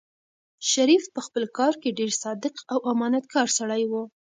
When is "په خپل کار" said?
1.15-1.73